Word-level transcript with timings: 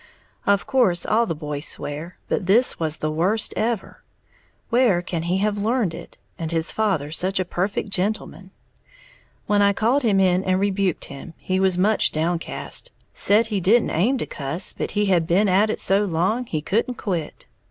Of 0.47 0.65
course 0.65 1.05
all 1.05 1.27
the 1.27 1.35
boys 1.35 1.63
swear; 1.67 2.17
but 2.27 2.47
this 2.47 2.79
was 2.79 2.97
the 2.97 3.11
worst 3.11 3.53
ever. 3.55 4.01
Where 4.71 4.99
can 5.03 5.21
he 5.21 5.37
have 5.37 5.61
learned 5.61 5.93
it, 5.93 6.17
and 6.39 6.51
his 6.51 6.71
father 6.71 7.11
such 7.11 7.39
a 7.39 7.45
perfect 7.45 7.89
gentleman? 7.89 8.49
When 9.45 9.61
I 9.61 9.73
called 9.73 10.01
him 10.01 10.19
in 10.19 10.43
and 10.43 10.59
rebuked 10.59 11.05
him, 11.05 11.35
he 11.37 11.59
was 11.59 11.77
much 11.77 12.11
downcast, 12.11 12.91
said 13.13 13.45
he 13.53 13.59
didn't 13.59 13.91
aim 13.91 14.17
to 14.17 14.25
cuss, 14.25 14.73
but 14.75 14.89
he 14.97 15.05
had 15.05 15.27
been 15.27 15.47
at 15.47 15.69
it 15.69 15.79
so 15.79 16.03
long 16.05 16.47
he 16.47 16.63
couldn't 16.63 16.95
quit. 16.95 17.45